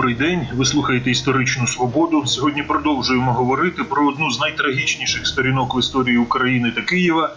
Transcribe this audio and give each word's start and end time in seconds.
Добрий 0.00 0.14
день. 0.14 0.48
Ви 0.54 0.64
слухаєте 0.64 1.10
історичну 1.10 1.66
свободу. 1.66 2.26
Сьогодні 2.26 2.62
продовжуємо 2.62 3.32
говорити 3.32 3.84
про 3.84 4.08
одну 4.08 4.30
з 4.30 4.40
найтрагічніших 4.40 5.26
сторінок 5.26 5.76
в 5.76 5.78
історії 5.78 6.18
України 6.18 6.70
та 6.70 6.82
Києва 6.82 7.36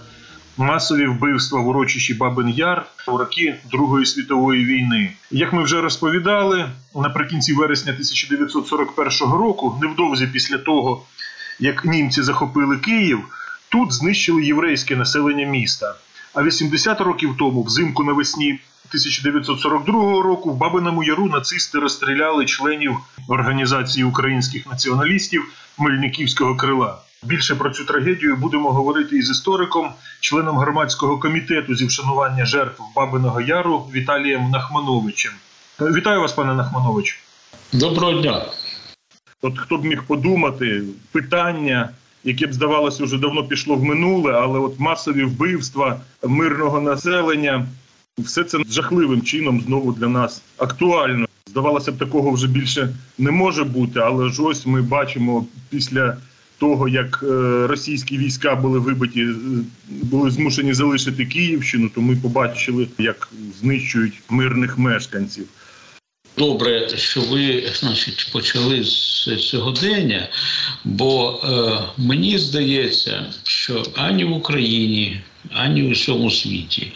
масові 0.58 1.08
вбивства 1.08 1.60
в 1.60 1.68
урочищі 1.68 2.14
Бабин 2.14 2.50
Яр 2.50 2.86
у 3.08 3.18
роки 3.18 3.56
Другої 3.72 4.06
світової 4.06 4.66
війни. 4.66 5.12
Як 5.32 5.54
ми 5.54 5.64
вже 5.64 5.82
розповідали, 5.82 6.70
наприкінці 6.96 7.54
вересня 7.54 7.92
1941 7.92 9.34
року, 9.34 9.80
невдовзі 9.82 10.28
після 10.28 10.58
того, 10.58 11.04
як 11.60 11.86
німці 11.86 12.22
захопили 12.24 12.78
Київ, 12.78 13.20
тут 13.70 13.94
знищили 13.94 14.46
єврейське 14.46 14.96
населення 14.96 15.46
міста. 15.46 15.96
А 16.34 16.44
80 16.44 17.02
років 17.02 17.36
тому, 17.40 17.64
взимку 17.64 18.04
навесні 18.04 18.60
1942 18.88 20.22
року, 20.22 20.52
в 20.52 20.58
Бабиному 20.58 21.04
Яру 21.04 21.30
нацисти 21.30 21.80
розстріляли 21.80 22.46
членів 22.46 22.98
організації 23.28 24.04
українських 24.04 24.68
націоналістів 24.68 25.44
Мельниківського 25.78 26.56
крила. 26.56 26.98
Більше 27.24 27.56
про 27.56 27.70
цю 27.70 27.86
трагедію 27.86 28.36
будемо 28.36 28.72
говорити 28.72 29.18
із 29.18 29.30
істориком, 29.30 29.90
членом 30.20 30.58
громадського 30.58 31.18
комітету 31.18 31.76
зі 31.76 31.86
вшанування 31.86 32.46
жертв 32.46 32.82
Бабиного 32.96 33.42
Яру 33.42 33.90
Віталієм 33.94 34.50
Нахмановичем. 34.50 35.32
Вітаю 35.82 36.22
вас, 36.22 36.34
пане 36.34 36.54
Нахманович. 36.54 37.20
Доброго 37.74 38.22
дня. 38.22 38.46
От 39.42 39.60
хто 39.60 39.78
б 39.78 39.86
міг 39.86 40.04
подумати, 40.04 40.84
питання, 41.12 41.90
яке 42.24 42.48
б 42.48 42.54
здавалося 42.54 43.04
вже 43.04 43.18
давно 43.18 43.44
пішло 43.44 43.76
в 43.76 43.84
минуле, 43.84 44.34
але 44.34 44.60
от 44.60 44.80
масові 44.80 45.24
вбивства 45.24 46.00
мирного 46.24 46.82
населення, 46.82 47.68
все 48.18 48.44
це 48.44 48.58
жахливим 48.70 49.22
чином 49.22 49.62
знову 49.62 49.92
для 49.92 50.08
нас 50.08 50.42
актуально. 50.58 51.26
Здавалося 51.48 51.92
б, 51.92 51.98
такого 51.98 52.32
вже 52.32 52.48
більше 52.48 52.96
не 53.18 53.32
може 53.32 53.64
бути, 53.64 54.00
але 54.00 54.30
ж 54.30 54.42
ось 54.42 54.66
ми 54.66 54.82
бачимо 54.82 55.46
після 55.70 56.18
того, 56.58 56.88
як 56.88 57.24
е, 57.24 57.68
російські 57.68 58.18
війська 58.18 58.56
були 58.56 58.80
вибиті, 58.80 59.22
е, 59.22 59.36
були 59.88 60.32
змушені 60.32 60.74
залишити 60.74 61.26
Київщину, 61.26 61.90
то 61.96 62.02
ми 62.02 62.16
побачили, 62.16 62.88
як 62.98 63.30
знищують 63.60 64.14
мирних 64.30 64.78
мешканців. 64.78 65.48
Добре, 66.38 66.90
що 66.98 67.22
ви 67.22 67.64
значить, 67.74 68.30
почали 68.34 68.84
з 68.84 69.30
сьогодення, 69.40 70.28
бо 70.84 71.42
е, 71.44 72.02
мені 72.02 72.38
здається, 72.38 73.26
що 73.44 73.84
ані 73.96 74.26
в 74.26 74.32
Україні, 74.32 75.22
ані 75.52 75.84
у 75.84 75.92
всьому 75.92 76.32
світі 76.32 76.92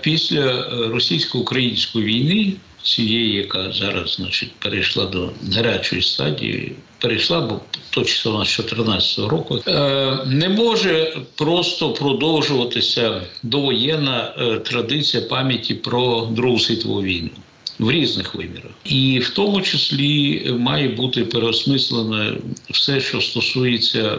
після 0.00 0.68
російсько-української 0.88 2.04
війни, 2.04 2.52
цієї, 2.86 3.32
яка 3.32 3.72
зараз 3.72 4.14
значить, 4.14 4.52
перейшла 4.58 5.06
до 5.06 5.30
гарячої 5.54 6.02
стадії, 6.02 6.72
перейшла, 7.00 7.40
бо 7.40 7.60
точно 7.90 8.44
з 8.44 8.56
2014 8.56 9.18
року, 9.18 9.60
е, 9.68 10.18
не 10.26 10.48
може 10.48 11.16
просто 11.34 11.92
продовжуватися 11.92 13.22
довоєнна 13.42 14.34
е, 14.38 14.58
традиція 14.58 15.22
пам'яті 15.22 15.74
про 15.74 16.28
Другу 16.30 16.58
світову 16.58 17.02
війну. 17.02 17.30
В 17.78 17.90
різних 17.90 18.34
вимірах, 18.34 18.72
і 18.84 19.18
в 19.18 19.30
тому 19.30 19.62
числі 19.62 20.42
має 20.58 20.88
бути 20.88 21.24
переосмислене 21.24 22.32
все, 22.70 23.00
що 23.00 23.20
стосується 23.20 24.18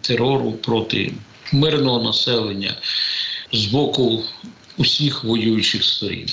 терору 0.00 0.52
проти 0.52 1.12
мирного 1.52 2.02
населення 2.02 2.74
з 3.52 3.64
боку 3.64 4.22
усіх 4.82 5.24
воюючих 5.24 5.84
сторін. 5.84 6.26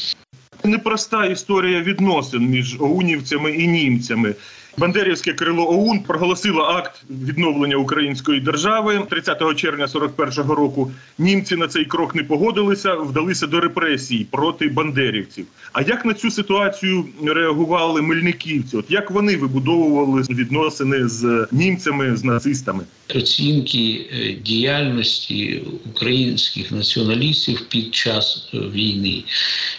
Непроста 0.63 1.25
історія 1.25 1.81
відносин 1.81 2.49
між 2.49 2.81
оунівцями 2.81 3.51
і 3.51 3.67
німцями. 3.67 4.35
Бандерівське 4.79 5.33
крило 5.33 5.69
ОУН 5.69 5.99
проголосило 5.99 6.61
акт 6.61 7.03
відновлення 7.09 7.75
української 7.75 8.39
держави 8.39 9.01
30 9.09 9.55
червня 9.55 9.85
41-го 9.85 10.55
року. 10.55 10.91
Німці 11.17 11.55
на 11.55 11.67
цей 11.67 11.85
крок 11.85 12.15
не 12.15 12.23
погодилися, 12.23 12.95
вдалися 12.95 13.47
до 13.47 13.59
репресій 13.59 14.27
проти 14.31 14.69
бандерівців. 14.69 15.45
А 15.73 15.81
як 15.81 16.05
на 16.05 16.13
цю 16.13 16.31
ситуацію 16.31 17.05
реагували 17.25 18.01
мельниківці? 18.01 18.77
От 18.77 18.85
як 18.89 19.11
вони 19.11 19.37
вибудовували 19.37 20.21
відносини 20.29 21.07
з 21.07 21.47
німцями 21.51 22.15
з 22.15 22.23
нацистами? 22.23 22.83
Оцінки 23.15 24.09
е, 24.13 24.33
діяльності 24.33 25.63
українських 25.89 26.71
націоналістів 26.71 27.61
під 27.69 27.95
час 27.95 28.49
е, 28.53 28.57
війни 28.57 29.23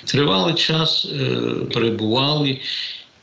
тривалий 0.04 0.54
час 0.54 1.08
е, 1.12 1.40
перебували 1.74 2.58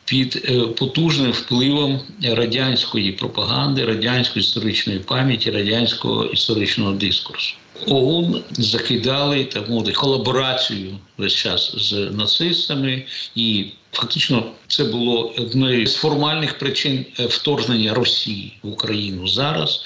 під 0.07 0.45
е, 0.50 0.59
потужним 0.68 1.31
впливом 1.31 2.00
радянської 2.23 3.12
пропаганди, 3.12 3.85
радянської 3.85 4.45
історичної 4.45 5.00
пам'яті, 5.00 5.51
радянського 5.51 6.25
історичного 6.25 6.91
дискурсу. 6.91 7.56
ОУН 7.88 8.43
закидали 8.51 9.43
так 9.43 9.69
мовити 9.69 9.91
колаборацію 9.91 10.97
весь 11.17 11.33
час 11.33 11.75
з 11.77 11.93
нацистами, 11.93 13.05
і 13.35 13.65
фактично 13.91 14.43
це 14.67 14.83
було 14.83 15.33
однією 15.38 15.88
з 15.88 15.95
формальних 15.95 16.57
причин 16.57 17.05
е, 17.19 17.25
вторгнення 17.25 17.93
Росії 17.93 18.57
в 18.63 18.71
Україну 18.71 19.27
зараз. 19.27 19.81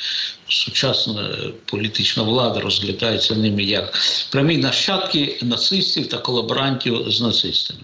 Сучасна 0.47 1.29
політична 1.65 2.23
влада 2.23 2.59
розглядається 2.59 3.35
ними 3.35 3.63
як 3.63 3.97
прямі 4.31 4.57
нащадки 4.57 5.37
нацистів 5.41 6.07
та 6.07 6.17
колаборантів 6.17 7.11
з 7.11 7.21
нацистами. 7.21 7.79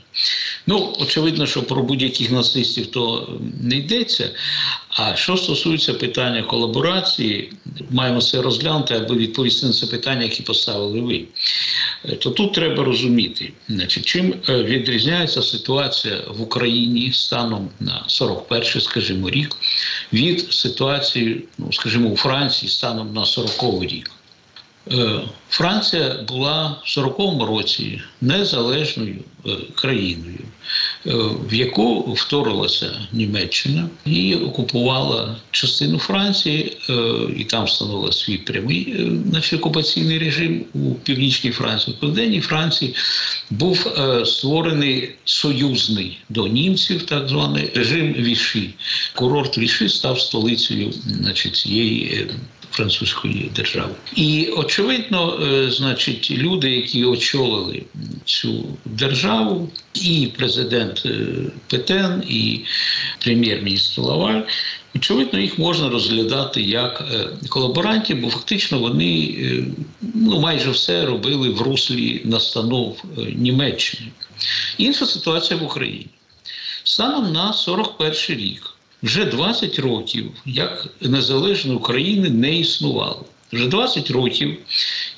Ну, 0.67 0.95
очевидно, 0.99 1.47
що 1.47 1.63
про 1.63 1.83
будь-яких 1.83 2.31
нацистів 2.31 2.91
то 2.91 3.29
не 3.61 3.75
йдеться. 3.75 4.29
А 4.97 5.15
що 5.15 5.37
стосується 5.37 5.93
питання 5.93 6.43
колаборації, 6.43 7.53
маємо 7.89 8.21
це 8.21 8.41
розглянути, 8.41 8.93
аби 8.93 9.15
відповісти 9.15 9.65
на 9.65 9.73
це 9.73 9.87
питання, 9.87 10.23
які 10.23 10.43
поставили 10.43 11.01
ви. 11.01 11.23
Е, 12.05 12.15
то 12.15 12.29
тут 12.29 12.53
треба 12.53 12.83
розуміти, 12.83 13.51
значить, 13.69 14.05
чим 14.05 14.33
е, 14.49 14.63
відрізняється 14.63 15.41
ситуація 15.41 16.21
в 16.27 16.41
Україні 16.41 17.11
станом 17.11 17.69
на 17.79 18.03
41 18.07 18.81
скажімо, 18.81 19.29
рік 19.29 19.55
від 20.13 20.53
ситуації, 20.53 21.43
ну 21.57 21.73
скажімо, 21.73 22.09
у 22.09 22.15
Франції 22.15 22.69
станом 22.69 23.13
на 23.13 23.25
40 23.25 23.83
рік. 23.83 24.11
Е, 24.91 25.21
Франція 25.49 26.15
була 26.27 26.81
в 26.85 26.99
40-му 26.99 27.45
році 27.45 28.01
незалежною 28.21 29.15
країною, 29.75 30.39
в 31.49 31.53
яку 31.53 32.13
вторилася 32.13 33.07
Німеччина 33.13 33.89
і 34.05 34.35
окупувала 34.35 35.35
частину 35.51 35.97
Франції, 35.97 36.77
і 37.37 37.43
там 37.43 37.65
встановила 37.65 38.11
свій 38.11 38.37
прямий 38.37 38.95
значить, 39.29 39.59
окупаційний 39.59 40.19
режим 40.19 40.65
у 40.73 40.93
північній 40.93 41.51
Франції. 41.51 41.95
В 41.97 41.99
південній 41.99 42.41
Франції 42.41 42.95
був 43.49 43.87
створений 44.25 45.11
союзний 45.25 46.17
до 46.29 46.47
німців, 46.47 47.03
так 47.03 47.29
званий 47.29 47.71
режим 47.75 48.13
Віші. 48.13 48.73
Курорт 49.15 49.57
Віші 49.57 49.89
став 49.89 50.19
столицею 50.19 50.93
значить, 51.07 51.55
цієї 51.55 52.27
французької 52.71 53.51
держави. 53.55 53.93
І 54.15 54.49
очевидно, 54.57 55.39
е, 55.41 55.71
значить, 55.71 56.31
люди, 56.31 56.71
які 56.71 57.05
очолили 57.05 57.83
цю 58.25 58.65
державу, 58.85 59.69
і 59.93 60.29
президент 60.37 61.03
е, 61.05 61.27
Петен, 61.67 62.23
і 62.27 62.59
прем'єр-міністр 63.23 64.01
Лаваль. 64.01 64.41
Очевидно, 64.95 65.39
їх 65.39 65.59
можна 65.59 65.89
розглядати 65.89 66.61
як 66.61 67.03
е, 67.13 67.29
колаборантів, 67.49 68.21
бо 68.21 68.29
фактично 68.29 68.79
вони 68.79 69.35
ну, 70.01 70.39
майже 70.39 70.71
все 70.71 71.05
робили 71.05 71.49
в 71.49 71.61
руслі 71.61 72.21
настанов 72.25 73.03
Німеччини. 73.35 74.11
Інша 74.77 75.05
ситуація 75.05 75.59
в 75.59 75.63
Україні. 75.63 76.07
Станом 76.83 77.33
на 77.33 77.53
41 77.53 78.37
рік 78.37 78.76
вже 79.03 79.25
20 79.25 79.79
років, 79.79 80.31
як 80.45 80.87
незалежної 81.01 81.77
України 81.77 82.29
не 82.29 82.59
існувало. 82.59 83.25
Вже 83.53 83.67
20 83.67 84.11
років, 84.11 84.57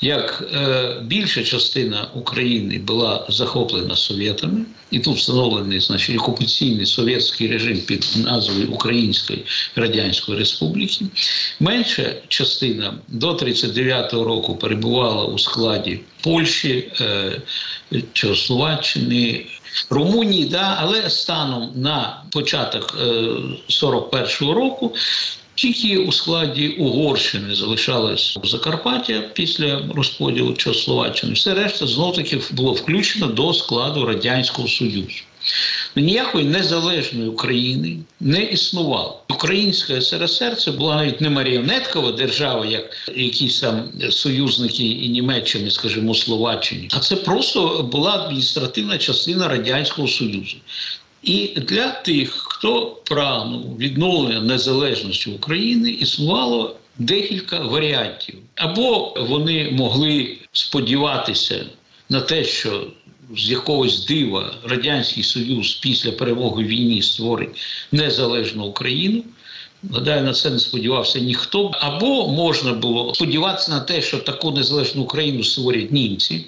як 0.02 0.44
е, 0.54 0.96
більша 1.04 1.44
частина 1.44 2.08
України 2.14 2.78
була 2.78 3.26
захоплена 3.30 3.96
совєтами, 3.96 4.66
і 4.92 5.00
тут 5.00 5.18
встановлений 5.18 5.80
значить, 5.80 6.18
окупаційний 6.20 6.86
совєтський 6.86 7.48
режим 7.48 7.80
під 7.80 8.08
назвою 8.18 8.72
Української 8.72 9.46
Радянської 9.76 10.38
Республіки, 10.38 11.06
менша 11.60 12.16
частина 12.28 12.94
до 13.08 13.34
39-го 13.34 14.24
року 14.24 14.56
перебувала 14.56 15.26
у 15.26 15.40
складі 15.40 16.00
Польщі, 16.22 16.92
е, 17.02 17.42
Чехословаччини, 18.14 19.46
Румунії, 19.90 20.46
да, 20.46 20.78
але 20.80 21.10
станом 21.10 21.72
на 21.76 22.24
початок 22.32 22.98
41-го 23.70 24.52
е, 24.52 24.56
року. 24.56 24.96
Тільки 25.56 25.98
у 25.98 26.12
складі 26.12 26.68
Угорщини 26.68 27.56
залишалось 27.56 28.38
Закарпаття 28.44 29.22
після 29.34 29.82
розподілу 29.96 30.54
Чехословаччини. 30.54 31.34
Все 31.34 31.54
решта 31.54 31.88
знов 31.88 32.16
таки 32.16 32.42
було 32.52 32.74
включено 32.74 33.28
до 33.28 33.54
складу 33.54 34.06
Радянського 34.06 34.68
Союзу. 34.68 35.08
Ніякої 35.96 36.46
незалежної 36.46 37.30
України 37.30 37.98
не 38.20 38.44
існувало. 38.44 39.22
Українська 39.30 40.02
СРСР 40.02 40.58
це 40.58 40.72
була 40.72 40.96
навіть 40.96 41.22
не 41.22 41.30
маріонеткова 41.30 42.12
держава, 42.12 42.66
як 42.66 43.12
якісь 43.16 43.60
там 43.60 43.90
союзники 44.10 44.84
і 44.84 45.10
Німеччини, 45.10 45.72
скажімо, 45.72 46.16
Словаччині, 46.16 46.90
а 46.92 47.00
це 47.00 47.16
просто 47.16 47.90
була 47.92 48.12
адміністративна 48.12 48.98
частина 48.98 49.48
радянського 49.48 50.08
союзу. 50.08 50.58
І 51.24 51.48
для 51.48 51.88
тих, 51.90 52.30
хто 52.32 52.86
прагнув 52.86 53.78
відновлення 53.78 54.42
незалежності 54.42 55.30
України, 55.30 55.92
існувало 55.92 56.76
декілька 56.98 57.60
варіантів. 57.60 58.36
Або 58.56 59.16
вони 59.30 59.70
могли 59.72 60.38
сподіватися 60.52 61.66
на 62.10 62.22
те, 62.22 62.44
що 62.44 62.88
з 63.38 63.50
якогось 63.50 64.06
дива 64.06 64.54
Радянський 64.64 65.24
Союз 65.24 65.74
після 65.74 66.12
перемоги 66.12 66.64
в 66.64 66.68
війні 66.68 67.02
створить 67.02 67.62
незалежну 67.92 68.66
Україну. 68.66 69.24
Гадаю, 69.92 70.24
на 70.24 70.34
це 70.34 70.50
не 70.50 70.60
сподівався 70.60 71.20
ніхто. 71.20 71.72
Або 71.74 72.28
можна 72.28 72.74
було 72.74 73.16
сподіватися 73.16 73.72
на 73.72 73.80
те, 73.80 74.02
що 74.02 74.18
таку 74.18 74.52
незалежну 74.52 75.02
Україну 75.02 75.44
створять 75.44 75.92
німці, 75.92 76.46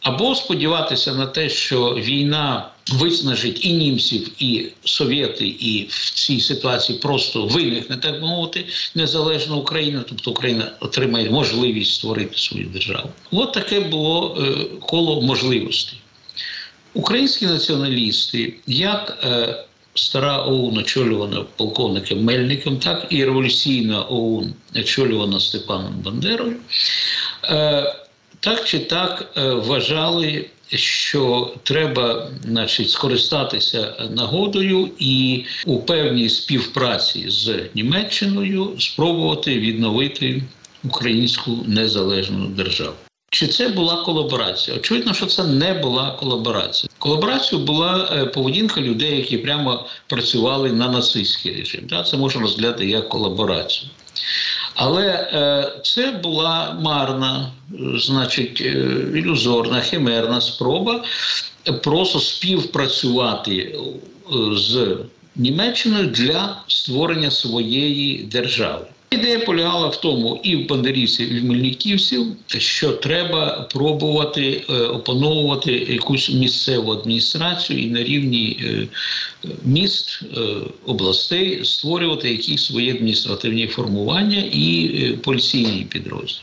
або 0.00 0.34
сподіватися 0.34 1.14
на 1.14 1.26
те, 1.26 1.48
що 1.48 1.94
війна 1.94 2.70
виснажить 2.92 3.64
і 3.64 3.72
німців, 3.72 4.30
і 4.38 4.66
совєти, 4.84 5.46
і 5.46 5.86
в 5.90 6.10
цій 6.10 6.40
ситуації 6.40 6.98
просто 6.98 7.46
виникне, 7.46 7.96
так 7.96 8.20
би 8.20 8.26
мовити, 8.26 8.64
незалежна 8.94 9.56
Україна, 9.56 10.04
тобто 10.08 10.30
Україна 10.30 10.72
отримає 10.80 11.30
можливість 11.30 11.94
створити 11.94 12.38
свою 12.38 12.66
державу. 12.66 13.08
От 13.30 13.52
таке 13.52 13.80
було 13.80 14.38
е, 14.40 14.64
коло 14.80 15.22
можливостей. 15.22 15.98
Українські 16.98 17.46
націоналісти, 17.46 18.54
як 18.66 19.18
е, 19.24 19.64
стара 19.94 20.42
ОУН 20.42 20.78
очолювана 20.78 21.44
полковником 21.56 22.24
Мельником, 22.24 22.78
так 22.78 23.06
і 23.10 23.24
революційна 23.24 24.02
ОУН 24.02 24.54
очолювана 24.76 25.40
Степаном 25.40 25.94
Бандерою, 26.04 26.56
е, 27.44 27.94
так 28.40 28.64
чи 28.64 28.78
так 28.78 29.32
е, 29.36 29.52
вважали, 29.52 30.46
що 30.74 31.54
треба 31.62 32.30
значить, 32.44 32.90
скористатися 32.90 33.94
нагодою 34.10 34.90
і 34.98 35.44
у 35.66 35.78
певній 35.78 36.28
співпраці 36.28 37.24
з 37.28 37.60
Німеччиною 37.74 38.72
спробувати 38.78 39.58
відновити 39.58 40.42
українську 40.84 41.58
незалежну 41.66 42.46
державу. 42.46 42.96
Чи 43.30 43.46
це 43.46 43.68
була 43.68 43.96
колаборація? 43.96 44.76
Очевидно, 44.76 45.14
що 45.14 45.26
це 45.26 45.44
не 45.44 45.74
була 45.74 46.10
колаборація. 46.10 46.90
Колаборацією 46.98 47.66
була 47.66 48.08
е, 48.12 48.24
поведінка 48.24 48.80
людей, 48.80 49.16
які 49.16 49.38
прямо 49.38 49.86
працювали 50.06 50.72
на 50.72 50.88
нацистський 50.88 51.56
режим. 51.56 52.04
Це 52.10 52.16
можна 52.16 52.40
розглядати 52.40 52.86
як 52.86 53.08
колаборацію. 53.08 53.90
Але 54.74 55.06
е, 55.06 55.72
це 55.84 56.10
була 56.10 56.76
марна, 56.80 57.52
значить, 57.94 58.60
е, 58.60 58.70
ілюзорна, 59.14 59.80
химерна 59.80 60.40
спроба 60.40 61.04
просто 61.82 62.20
співпрацювати 62.20 63.78
з 64.52 64.96
Німеччиною 65.36 66.06
для 66.06 66.62
створення 66.66 67.30
своєї 67.30 68.18
держави. 68.22 68.86
Ідея 69.10 69.38
полягала 69.38 69.88
в 69.88 70.00
тому, 70.00 70.40
і 70.42 70.56
в 70.56 70.68
бандерівців, 70.68 71.32
і 71.32 71.40
в 71.40 71.44
мельниківців, 71.44 72.26
що 72.46 72.92
треба 72.92 73.68
пробувати 73.72 74.64
е, 74.70 74.72
опановувати 74.72 75.72
якусь 75.72 76.30
місцеву 76.30 76.92
адміністрацію 76.92 77.82
і 77.82 77.86
на 77.86 78.02
рівні 78.02 78.60
е, 78.64 78.88
міст, 79.64 80.22
е, 80.36 80.40
областей 80.86 81.64
створювати 81.64 82.30
якісь 82.30 82.64
свої 82.64 82.90
адміністративні 82.90 83.66
формування 83.66 84.44
і 84.52 84.88
поліційні 85.22 85.86
підрозділи. 85.90 86.42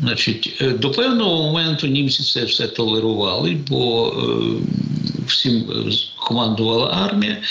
Значить, 0.00 0.62
До 0.78 0.90
певного 0.90 1.42
моменту 1.42 1.86
німці 1.86 2.22
це 2.22 2.44
все 2.44 2.66
толерували, 2.68 3.56
бо 3.68 4.14
всім 5.26 5.64
командувала 6.30 6.86
армія. 7.04 7.42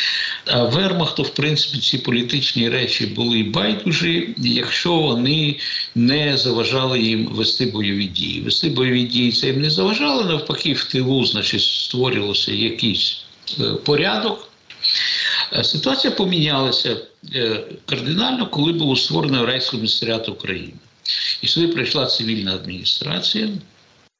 А 0.46 0.64
Вермахту, 0.64 1.24
в 1.24 1.30
принципі, 1.30 1.78
ці 1.78 1.98
політичні 1.98 2.70
речі 2.70 3.06
були 3.06 3.44
байдужі, 3.44 4.36
якщо 4.38 4.94
вони 4.94 5.60
не 5.96 6.38
заважали 6.38 7.02
їм 7.02 7.26
вести 7.26 7.66
бойові 7.66 8.06
дії. 8.06 8.42
Вести 8.42 8.70
бойові 8.70 9.04
дії 9.04 9.32
це 9.32 9.48
їм 9.48 9.62
не 9.62 9.70
заважало, 9.70 10.24
навпаки, 10.24 10.74
в 10.74 10.84
тилу 10.84 11.26
значить, 11.26 11.62
створювався 11.62 12.52
якийсь 12.52 13.24
е, 13.60 13.64
порядок. 13.64 14.52
Е, 15.54 15.64
Ситуація 15.64 16.12
помінялася 16.12 16.98
е, 17.36 17.64
кардинально, 17.86 18.48
коли 18.48 18.74
було 18.74 18.96
створено 18.96 19.46
Рейхський 19.46 19.80
комісаріат 19.80 20.30
України. 20.30 20.74
І 21.42 21.48
сюди 21.48 21.68
прийшла 21.68 22.06
цивільна 22.06 22.56
адміністрація 22.56 23.50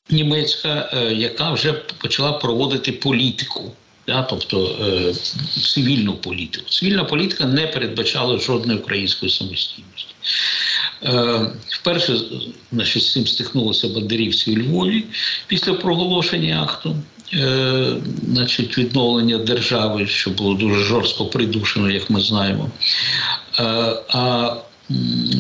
німецька, 0.10 0.90
яка 1.12 1.52
вже 1.52 1.74
почала 1.74 2.34
проводити 2.34 2.92
політику. 2.92 3.72
Да, 4.10 4.22
тобто 4.22 4.76
е, 4.82 5.14
цивільну 5.62 6.14
політику. 6.14 6.70
Цивільна 6.70 7.04
політика 7.04 7.46
не 7.46 7.68
передбачала 7.68 8.40
жодної 8.40 8.80
української 8.80 9.32
самостійності. 9.32 10.14
Е, 11.04 11.52
вперше 11.68 12.20
значить, 12.72 13.04
з 13.04 13.14
цим 13.14 13.28
стикнулися 13.28 13.88
бандерівці 13.88 14.52
у 14.52 14.58
Львові 14.58 15.04
після 15.48 15.74
проголошення 15.74 16.64
акту. 16.64 16.96
Е, 17.34 17.94
значить, 18.28 18.78
відновлення 18.78 19.38
держави, 19.38 20.08
що 20.08 20.30
було 20.30 20.54
дуже 20.54 20.84
жорстко 20.84 21.26
придушено, 21.26 21.90
як 21.90 22.10
ми 22.10 22.22
знаємо. 22.22 22.70
Е, 23.60 23.64
а 24.10 24.56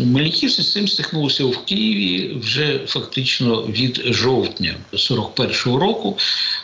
Меліківці 0.05 0.61
з 0.61 0.71
цим 0.71 0.87
стикнулися 0.87 1.45
в 1.45 1.65
Києві 1.65 2.37
вже 2.39 2.79
фактично 2.87 3.61
від 3.61 4.01
жовтня 4.05 4.75
41-го 4.93 5.79
року, 5.79 6.17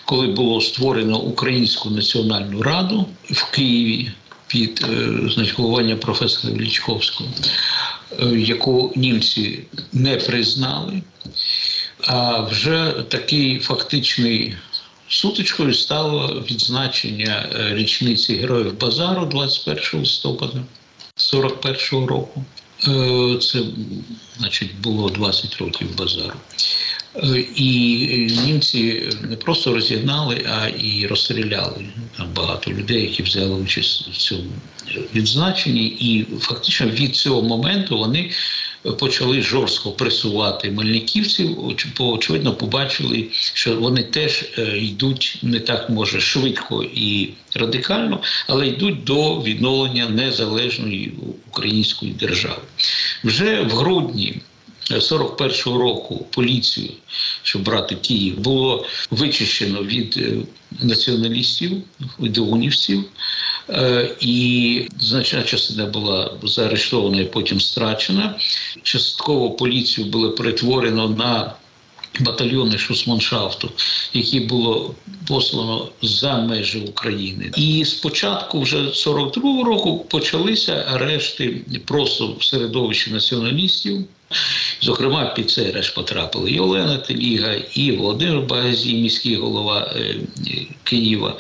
коли 0.06 0.28
було 0.28 0.62
створено 0.62 1.20
Українську 1.20 1.90
національну 1.90 2.62
раду 2.62 3.06
в 3.24 3.52
Києві 3.52 4.12
під 4.48 4.86
е, 4.90 5.10
значить, 5.34 5.58
головування 5.58 5.96
професора 5.96 6.54
Величковського, 6.54 7.30
е, 8.20 8.26
яку 8.40 8.94
німці 8.96 9.60
не 9.94 10.16
признали. 10.16 11.02
А 12.08 12.42
вже 12.42 12.94
такий 13.10 13.60
фактичний 13.60 14.56
сутичкою 15.08 15.74
стало 15.74 16.44
відзначення 16.52 17.50
е, 17.56 17.76
річниці 17.76 18.36
Героїв 18.36 18.80
Базару 18.80 19.26
21 19.26 20.00
листопада 20.00 20.64
41-го 21.18 22.08
року. 22.08 22.44
Е, 22.88 23.38
Це, 23.42 23.60
значить, 24.38 24.70
було 24.82 25.10
20 25.10 25.58
років 25.58 25.98
базару. 25.98 26.40
Е, 27.16 27.46
І 27.56 27.68
німці 28.46 29.04
не 29.22 29.36
просто 29.36 29.74
розігнали, 29.74 30.46
а 30.50 30.68
і 30.68 31.08
розстріляли 31.08 31.86
там 32.18 32.28
багато 32.36 32.72
людей, 32.72 33.02
які 33.02 33.24
взяли 33.24 33.56
участь 33.56 34.08
в 34.08 34.18
цьому 34.18 34.50
відзначенні. 35.16 35.86
І 35.86 36.26
фактично 36.40 36.88
від 36.88 37.16
цього 37.16 37.42
моменту 37.42 37.98
вони 37.98 38.32
почали 38.92 39.42
жорстко 39.42 39.92
пресувати 39.92 40.72
мельниківців, 40.72 41.76
очевидно 42.00 42.54
побачили, 42.54 43.28
що 43.32 43.76
вони 43.76 44.04
теж 44.04 44.46
е, 44.58 44.78
йдуть 44.78 45.40
не 45.42 45.60
так 45.60 45.90
може 45.90 46.22
швидко 46.22 46.84
і 46.84 47.30
радикально, 47.56 48.22
але 48.48 48.68
йдуть 48.68 49.04
до 49.04 49.42
відновлення 49.42 50.10
незалежної 50.10 51.14
української 51.48 52.12
держави. 52.12 52.62
Вже 53.24 53.62
в 53.62 53.70
грудні 53.70 54.36
41-го 54.92 55.78
року 55.78 56.28
поліцію, 56.32 56.90
щоб 57.44 57.64
брати 57.64 57.96
Київ, 57.96 58.40
було 58.40 58.86
вичищено 59.12 59.84
від 59.84 60.18
е, 60.18 60.34
націоналістів, 60.82 61.72
від 62.20 62.38
унівців, 62.38 63.04
е, 63.70 64.16
і 64.20 64.88
значна 65.00 65.44
частина 65.44 65.86
була 65.86 66.32
заарештована 66.44 67.22
і 67.22 67.26
потім 67.26 67.62
страчена. 67.62 68.36
Частково 68.84 69.52
поліцію 69.52 70.08
було 70.08 70.32
перетворено 70.32 71.10
на 71.10 71.56
батальйони 72.20 72.78
Шусманшафту, 72.78 73.70
які 74.14 74.40
було 74.40 74.96
послано 75.28 75.90
за 76.02 76.38
межі 76.38 76.80
України. 76.80 77.52
І 77.58 77.86
спочатку, 77.86 78.62
вже 78.62 78.78
42-го 78.78 79.64
року, 79.64 80.06
почалися 80.10 80.86
арешти 80.88 81.62
просто 81.86 82.36
в 82.40 82.44
середовищі 82.44 83.12
націоналістів. 83.12 84.06
Зокрема, 84.82 85.26
під 85.26 85.50
цей 85.52 85.70
арешт 85.70 85.96
потрапили 85.96 86.52
і 86.52 86.60
Олена 86.60 86.98
Теліга, 86.98 87.54
і 87.74 87.92
Володимир 87.92 88.42
Багазій, 88.42 88.96
міський 88.96 89.36
голова 89.36 89.94
е, 89.96 90.16
Києва, 90.84 91.38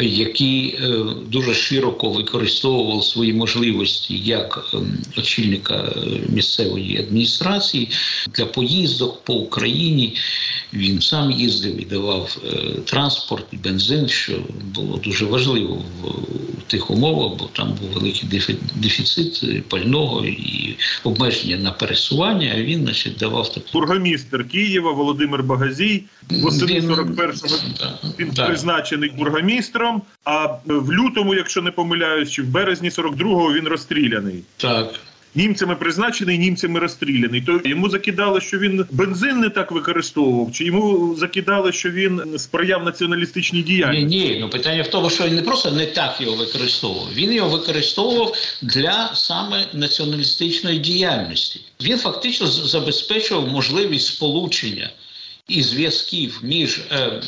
які 0.00 0.78
е, 0.80 0.88
дуже 1.26 1.54
широко 1.54 2.08
використовували 2.08 3.02
свої 3.02 3.32
можливості 3.32 4.18
як 4.18 4.70
е, 4.74 4.76
очільника 5.18 5.92
місцевої 6.28 6.98
адміністрації 6.98 7.88
для 8.28 8.46
поїздок 8.46 9.24
по 9.24 9.34
Україні 9.34 10.16
Він 10.74 11.00
сам 11.00 11.30
їздив 11.30 11.82
і 11.82 11.84
давав 11.84 12.36
е, 12.44 12.80
транспорт, 12.84 13.44
і 13.52 13.56
бензин, 13.56 14.08
що 14.08 14.32
було 14.74 14.96
дуже 14.96 15.24
важливо 15.24 15.74
в, 15.74 16.62
тих 16.66 16.90
умовах, 16.90 17.38
бо 17.38 17.44
там 17.52 17.68
був 17.80 17.90
великий 17.90 18.28
дефіцит 18.74 19.68
пального 19.68 20.26
і 20.26 20.76
обмеження 21.04 21.56
на 21.56 21.72
пересування. 21.72 22.52
А 22.56 22.62
він, 22.62 22.84
значить, 22.84 23.16
давав 23.16 23.52
таку 23.54 23.66
Бургомістр 23.72 24.48
Києва 24.48 24.92
Володимир 24.92 25.42
Багазій 25.42 26.04
восени 26.30 26.80
Він- 26.80 26.90
41-го 26.90 28.12
він 28.18 28.30
да. 28.34 28.46
призначений 28.46 29.10
бургомістром. 29.10 30.02
А 30.24 30.46
в 30.66 30.92
лютому, 30.92 31.34
якщо 31.34 31.62
не 31.62 31.70
помиляюсь, 31.70 32.30
чи 32.30 32.42
в 32.42 32.46
березні 32.46 32.88
42-го 32.88 33.52
він 33.52 33.68
розстріляний. 33.68 34.42
Так. 34.56 34.94
Німцями 35.34 35.76
призначений, 35.76 36.38
німцями 36.38 36.80
розстріляний. 36.80 37.40
То 37.40 37.60
йому 37.64 37.88
закидали, 37.88 38.40
що 38.40 38.58
він 38.58 38.86
бензин 38.90 39.40
не 39.40 39.48
так 39.48 39.72
використовував, 39.72 40.52
чи 40.52 40.64
йому 40.64 41.14
закидали, 41.18 41.72
що 41.72 41.90
він 41.90 42.38
сприяв 42.38 42.84
націоналістичній 42.84 43.58
Ні, 43.58 43.64
діяльності. 43.64 44.06
ні, 44.06 44.38
ну 44.40 44.50
питання 44.50 44.82
в 44.82 44.88
тому, 44.88 45.10
що 45.10 45.24
він 45.24 45.34
не 45.34 45.42
просто 45.42 45.70
не 45.70 45.86
так 45.86 46.20
його 46.20 46.36
використовував. 46.36 47.08
Він 47.14 47.32
його 47.32 47.48
використовував 47.48 48.34
для 48.62 49.10
саме 49.14 49.66
націоналістичної 49.72 50.78
діяльності. 50.78 51.60
Він 51.82 51.98
фактично 51.98 52.46
забезпечував 52.46 53.48
можливість 53.48 54.06
сполучення 54.06 54.90
і 55.48 55.62
зв'язків 55.62 56.40
між 56.42 56.78
е, 56.78 57.22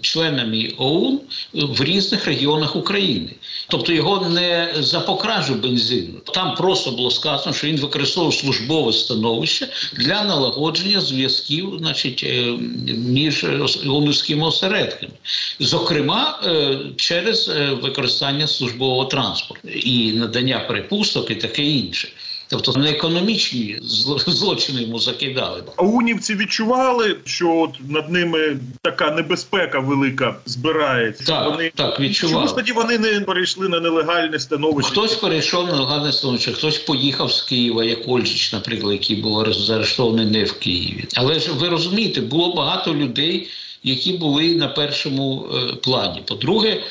членами 0.00 0.72
ОУН 0.78 1.20
в 1.52 1.84
різних 1.84 2.26
регіонах 2.26 2.76
України. 2.76 3.30
Тобто 3.68 3.92
його 3.92 4.28
не 4.28 4.74
за 4.78 5.00
покражу 5.00 5.54
бензину. 5.54 6.18
Там 6.34 6.54
просто 6.54 6.90
було 6.90 7.10
сказано, 7.10 7.56
що 7.56 7.66
він 7.66 7.76
використовував 7.76 8.34
службове 8.34 8.92
становище 8.92 9.68
для 9.92 10.24
налагодження 10.24 11.00
зв'язків, 11.00 11.74
значить, 11.78 12.24
е, 12.24 12.58
між 12.96 13.44
ОУНівськими 13.86 14.46
осередками, 14.46 15.12
зокрема 15.60 16.40
е, 16.46 16.78
через 16.96 17.48
е, 17.48 17.70
використання 17.70 18.46
службового 18.46 19.04
транспорту 19.04 19.68
і 19.68 20.12
надання 20.12 20.58
перепусток 20.58 21.30
і 21.30 21.34
таке 21.34 21.64
інше. 21.64 22.08
Тобто 22.52 22.80
не 22.80 22.90
економічні 22.90 23.78
злочини 24.26 24.82
йому 24.82 24.98
закидали. 24.98 25.62
Аунівці 25.76 26.34
відчували, 26.34 27.16
що 27.24 27.56
от 27.56 27.70
над 27.88 28.10
ними 28.10 28.56
така 28.82 29.10
небезпека 29.10 29.78
велика 29.78 30.36
збирається. 30.46 31.24
Так, 31.24 31.50
вони 31.50 31.72
так, 31.74 32.00
відчували. 32.00 32.34
Чому 32.34 32.48
ж 32.48 32.54
тоді 32.54 32.72
вони 32.72 32.98
не 32.98 33.20
перейшли 33.20 33.68
на 33.68 33.80
нелегальне 33.80 34.38
становище? 34.38 34.90
Хтось 34.90 35.14
перейшов 35.14 35.66
на 35.66 35.72
нелегальне 35.72 36.12
становище, 36.12 36.52
хтось 36.52 36.78
поїхав 36.78 37.32
з 37.32 37.42
Києва, 37.42 37.84
як 37.84 38.08
Ольжич, 38.08 38.52
наприклад, 38.52 38.92
який 38.92 39.16
був 39.16 39.52
заарештований 39.52 40.26
не 40.26 40.44
в 40.44 40.52
Києві. 40.52 41.04
Але 41.14 41.40
ж 41.40 41.52
ви 41.52 41.68
розумієте, 41.68 42.20
було 42.20 42.54
багато 42.54 42.94
людей, 42.94 43.48
які 43.84 44.12
були 44.12 44.54
на 44.54 44.68
першому 44.68 45.46
е, 45.54 45.74
плані. 45.74 46.22
По-друге, 46.26 46.82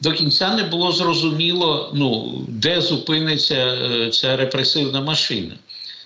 до 0.00 0.12
кінця 0.12 0.54
не 0.54 0.62
було 0.62 0.92
зрозуміло, 0.92 1.90
ну 1.94 2.40
де 2.48 2.80
зупиниться 2.80 3.54
е, 3.54 4.10
ця 4.10 4.36
репресивна 4.36 5.00
машина. 5.00 5.54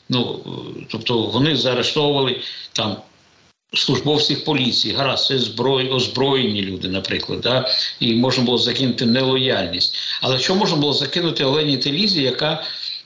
Ну, 0.08 0.40
е, 0.46 0.84
тобто 0.90 1.22
вони 1.22 1.56
заарештовували 1.56 2.40
там 2.72 2.96
службовців 3.74 4.44
поліції, 4.44 4.94
гаразд, 4.94 5.26
це 5.26 5.38
зброї, 5.38 5.90
озброєні 5.90 6.62
люди, 6.62 6.88
наприклад, 6.88 7.40
да? 7.40 7.68
і 8.00 8.14
можна 8.14 8.44
було 8.44 8.58
закинути 8.58 9.06
нелояльність. 9.06 9.96
Але 10.20 10.38
що 10.38 10.54
можна 10.54 10.76
було 10.76 10.92
закинути 10.92 11.44
Олені 11.44 11.76
Телізі, 11.76 12.22
яка, 12.22 12.64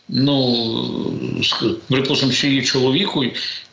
ну, 0.09 1.13
припустимо, 1.89 2.33
що 2.33 2.47
її 2.47 2.63
чоловіку, 2.63 3.25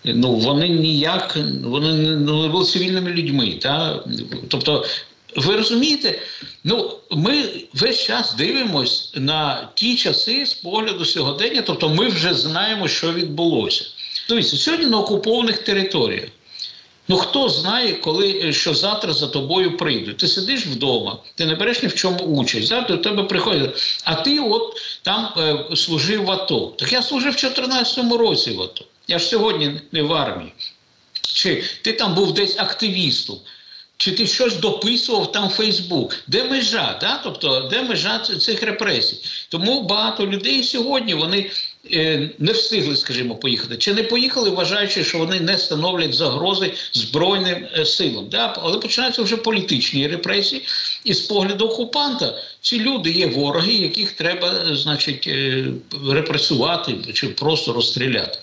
ну, 0.06 0.36
вони 0.36 0.70
ніяк, 0.70 1.38
вони 1.64 1.94
не 1.94 2.16
ну, 2.18 2.50
були 2.50 2.66
цивільними 2.66 3.12
людьми. 3.12 3.60
Та? 3.62 4.04
Тобто, 4.48 4.86
ви 5.36 5.56
розумієте, 5.56 6.20
ну, 6.64 6.92
ми 7.12 7.44
весь 7.74 8.04
час 8.04 8.36
дивимось 8.36 9.12
на 9.16 9.70
ті 9.74 9.96
часи 9.96 10.46
з 10.46 10.54
погляду 10.54 11.06
сьогодення, 11.06 11.62
тобто 11.62 11.90
ми 11.90 12.08
вже 12.08 12.34
знаємо, 12.34 12.88
що 12.88 13.14
відбулося. 13.14 13.86
Дивіться, 14.30 14.58
сьогодні 14.58 14.86
на 14.86 15.00
окупованих 15.00 15.58
територіях. 15.58 16.30
Ну 17.08 17.18
хто 17.18 17.50
знає, 17.50 17.94
коли 17.94 18.42
е, 18.44 18.54
що 18.54 18.74
завтра 18.74 19.14
за 19.14 19.28
тобою 19.28 19.78
прийдуть? 19.78 20.18
Ти 20.18 20.28
сидиш 20.28 20.66
вдома, 20.66 21.18
ти 21.36 21.46
не 21.46 21.56
береш 21.56 21.84
ні 21.84 21.90
в 21.90 21.96
чому 21.96 22.20
участь. 22.20 22.68
Завтра 22.68 22.96
до 22.96 23.04
тебе 23.04 23.24
приходять. 23.24 24.02
А 24.04 24.16
ти 24.16 24.40
от 24.40 24.82
там 25.02 25.30
е, 25.38 25.76
служив 25.76 26.24
в 26.24 26.32
АТО. 26.32 26.74
Так 26.78 26.94
я 26.94 27.02
служив 27.02 27.32
в 27.32 27.36
2014 27.36 28.12
році 28.12 28.52
в 28.52 28.62
АТО. 28.62 28.86
Я 29.08 29.20
ж 29.20 29.26
сьогодні 29.26 29.82
не 29.92 30.02
в 30.02 30.14
армії. 30.14 30.54
Чи 31.22 31.64
ти 31.82 31.94
там 31.94 32.16
був 32.16 32.34
десь 32.34 32.60
активістом? 32.60 33.38
Чи 33.98 34.12
ти 34.12 34.28
щось 34.28 34.56
дописував 34.56 35.32
там 35.32 35.48
в 35.48 35.52
Фейсбук? 35.52 36.16
Де 36.28 36.44
межа? 36.44 36.98
Да? 37.02 37.20
Тобто, 37.24 37.60
де 37.72 37.84
межа 37.84 38.20
цих 38.20 38.64
репресій? 38.64 39.18
Тому 39.50 39.82
багато 39.82 40.28
людей 40.28 40.64
сьогодні 40.64 41.14
вони 41.14 41.52
не 42.40 42.52
встигли, 42.52 42.96
скажімо, 42.96 43.36
поїхати. 43.36 43.78
Чи 43.78 43.94
не 43.94 44.04
поїхали, 44.04 44.50
вважаючи, 44.50 45.04
що 45.04 45.18
вони 45.18 45.40
не 45.40 45.58
становлять 45.58 46.14
загрози 46.14 46.74
Збройним 46.94 47.68
е, 47.78 47.86
силам. 47.86 48.30
Да? 48.30 48.54
Але 48.62 48.78
починаються 48.78 49.22
вже 49.22 49.38
політичні 49.38 50.08
репресії. 50.08 50.62
І 51.04 51.14
з 51.14 51.20
погляду 51.20 51.66
окупанта 51.66 52.38
ці 52.62 52.80
люди 52.80 53.12
є 53.12 53.28
вороги, 53.28 53.74
яких 53.74 54.12
треба, 54.12 54.66
е, 54.72 54.76
значить, 54.76 55.28
е, 55.28 55.66
репресувати 56.10 56.96
чи 57.14 57.28
просто 57.28 57.74
розстріляти. 57.74 58.40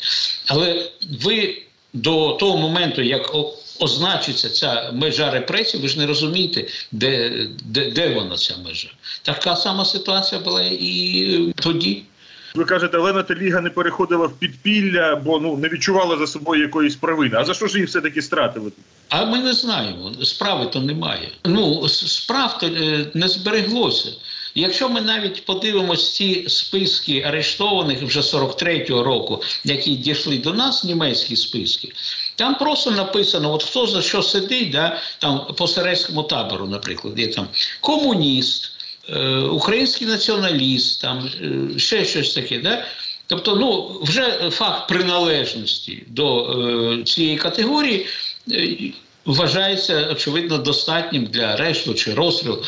Але 0.47 0.91
ви 1.23 1.63
до 1.93 2.33
того 2.33 2.57
моменту, 2.57 3.03
як 3.03 3.35
означиться 3.79 4.51
ця 4.51 4.91
межа 4.93 5.31
репресій, 5.31 5.79
ви 5.79 5.89
ж 5.89 5.99
не 5.99 6.07
розумієте, 6.07 6.67
де, 6.93 7.33
де, 7.65 7.91
де 7.91 8.09
вона 8.09 8.37
ця 8.37 8.57
межа. 8.65 8.89
Така 9.23 9.57
сама 9.57 9.85
ситуація 9.85 10.41
була 10.41 10.63
і 10.63 11.25
е, 11.49 11.53
тоді. 11.63 12.03
Ви 12.55 12.65
кажете, 12.65 12.99
Олена 12.99 13.23
Теліга 13.23 13.61
не 13.61 13.71
переходила 13.71 14.27
в 14.27 14.39
підпілля, 14.39 15.17
бо 15.17 15.39
ну 15.39 15.57
не 15.57 15.69
відчувала 15.69 16.17
за 16.17 16.27
собою 16.27 16.63
якоїсь 16.63 16.97
провини. 16.97 17.37
А 17.37 17.45
за 17.45 17.55
що 17.55 17.67
ж 17.67 17.75
її 17.75 17.87
все-таки 17.87 18.23
стратили? 18.23 18.73
А 19.09 19.25
ми 19.25 19.39
не 19.39 19.53
знаємо, 19.53 20.13
справи 20.23 20.67
то 20.67 20.81
немає. 20.81 21.29
Ну, 21.45 21.89
справ 21.89 22.59
то 22.59 22.67
е, 22.67 23.07
не 23.15 23.29
збереглося. 23.29 24.09
Якщо 24.55 24.89
ми 24.89 25.01
навіть 25.01 25.45
подивимось 25.45 26.15
ці 26.15 26.45
списки 26.49 27.23
арештованих 27.23 28.03
вже 28.03 28.21
43-го 28.21 29.03
року, 29.03 29.43
які 29.65 29.95
дійшли 29.97 30.39
до 30.39 30.55
нас, 30.55 30.85
німецькі 30.85 31.37
списки, 31.37 31.93
там 32.37 32.55
просто 32.55 32.91
написано, 32.91 33.53
от 33.53 33.63
хто 33.63 33.87
за 33.87 34.03
що 34.03 34.23
сидить, 34.23 34.71
да, 34.71 34.99
там 35.19 35.47
по 35.59 35.69
Серецькому 35.69 36.23
табору, 36.23 36.67
наприклад, 36.67 37.19
є 37.19 37.27
там 37.27 37.49
комуніст, 37.81 38.71
український 39.51 40.07
націоналіст, 40.07 41.01
там 41.01 41.31
е, 41.75 41.79
ще 41.79 42.05
щось 42.05 42.35
таке. 42.35 42.59
Да? 42.59 42.85
Тобто, 43.27 43.57
ну, 43.57 44.01
вже 44.03 44.51
факт 44.51 44.89
приналежності 44.89 46.03
до 46.07 46.53
е, 47.01 47.03
цієї 47.05 47.37
категорії 47.37 48.07
е, 48.53 48.79
вважається, 49.25 50.09
очевидно, 50.11 50.59
достатнім 50.59 51.25
для 51.25 51.43
арешту 51.43 51.95
чи 51.95 52.15
розстрілу. 52.15 52.65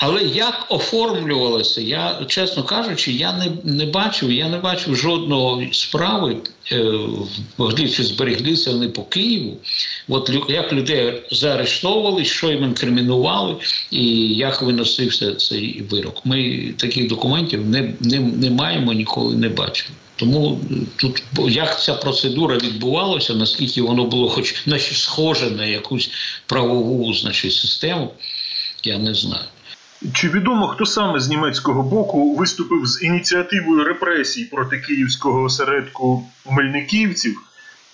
Але 0.00 0.22
як 0.22 0.66
оформлювалося, 0.68 1.80
я, 1.80 2.24
чесно 2.26 2.62
кажучи, 2.62 3.12
я 3.12 3.32
не, 3.32 3.52
не 3.64 3.86
бачив, 3.86 4.32
я 4.32 4.48
не 4.48 4.58
бачив 4.58 4.96
жодної 4.96 5.68
справи, 5.72 6.36
е, 6.72 7.88
чи 7.88 8.04
збереглися 8.04 8.70
вони 8.70 8.88
по 8.88 9.02
Києву. 9.02 9.56
От 10.08 10.30
як 10.48 10.72
людей 10.72 11.22
заарештовували, 11.30 12.24
що 12.24 12.50
їм 12.50 12.64
інкримінували, 12.64 13.56
і 13.90 14.34
як 14.34 14.62
виносився 14.62 15.34
цей 15.34 15.82
вирок. 15.90 16.20
Ми 16.24 16.68
таких 16.76 17.08
документів 17.08 17.66
не, 17.66 17.94
не, 18.00 18.18
не 18.20 18.50
маємо, 18.50 18.92
ніколи 18.92 19.36
не 19.36 19.48
бачили. 19.48 19.94
Тому 20.16 20.60
е, 20.70 20.74
тут 20.96 21.22
як 21.48 21.82
ця 21.82 21.94
процедура 21.94 22.56
відбувалася, 22.56 23.34
наскільки 23.34 23.82
воно 23.82 24.04
було 24.04 24.28
хоч 24.28 24.66
наче 24.66 24.94
схоже 24.94 25.50
на 25.50 25.66
якусь 25.66 26.10
правову 26.46 27.14
значить, 27.14 27.52
систему, 27.52 28.10
я 28.84 28.98
не 28.98 29.14
знаю. 29.14 29.44
Чи 30.14 30.28
відомо, 30.28 30.68
хто 30.68 30.86
саме 30.86 31.20
з 31.20 31.28
німецького 31.28 31.82
боку 31.82 32.36
виступив 32.36 32.86
з 32.86 33.02
ініціативою 33.02 33.84
репресій 33.84 34.44
проти 34.44 34.78
київського 34.78 35.42
осередку 35.42 36.28
мельниківців? 36.50 37.40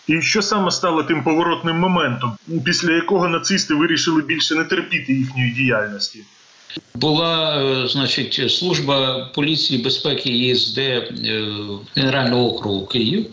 І 0.06 0.22
що 0.22 0.42
саме 0.42 0.70
стало 0.70 1.02
тим 1.02 1.22
поворотним 1.24 1.76
моментом, 1.78 2.36
після 2.64 2.92
якого 2.92 3.28
нацисти 3.28 3.74
вирішили 3.74 4.22
більше 4.22 4.54
не 4.54 4.64
терпіти 4.64 5.12
їхньої 5.12 5.50
діяльності? 5.50 6.24
Була, 6.94 7.62
е, 7.62 7.88
значить, 7.88 8.50
служба 8.50 9.30
поліції 9.34 9.82
безпеки 9.82 10.30
ЄСД 10.30 10.78
е, 10.78 11.02
Генерального 11.94 12.54
округу 12.54 12.86
Київ 12.86 13.26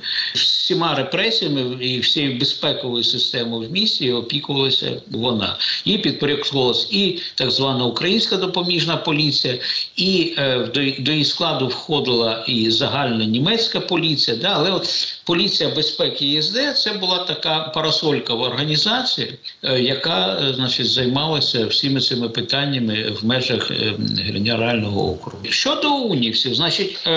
всіма 0.71 0.95
репресіями 0.95 1.85
і 1.85 1.99
всією 1.99 2.39
безпековою 2.39 3.03
системою 3.03 3.69
в 3.69 3.71
місті 3.71 4.11
опікувалася 4.11 5.01
вона. 5.11 5.57
І 5.85 5.97
підпорядковувалася 5.97 6.87
і 6.91 7.19
так 7.35 7.51
звана 7.51 7.85
українська 7.85 8.37
допоміжна 8.37 8.97
поліція, 8.97 9.57
і 9.95 10.35
е, 10.37 10.59
до, 10.59 11.03
до 11.03 11.11
її 11.11 11.25
складу 11.25 11.67
входила 11.67 12.45
і 12.47 12.71
загальна 12.71 13.25
німецька 13.25 13.79
поліція. 13.79 14.37
Да? 14.37 14.53
Але 14.55 14.71
от 14.71 14.85
поліція 15.25 15.69
безпеки 15.69 16.25
ЄСД 16.25 16.77
це 16.77 16.93
була 16.93 17.23
така 17.23 17.59
парасолькова 17.59 18.47
організація, 18.47 19.27
е, 19.63 19.81
яка 19.81 20.39
е, 20.41 20.53
значить 20.53 20.89
займалася 20.89 21.65
всіми 21.65 22.01
цими 22.01 22.29
питаннями 22.29 23.11
в 23.11 23.25
межах 23.25 23.71
е, 23.71 23.93
генерального 24.17 25.11
округу. 25.11 25.45
Щодо 25.49 25.93
унівців, 25.93 26.55
значить, 26.55 27.07